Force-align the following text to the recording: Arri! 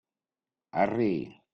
Arri! 0.81 1.13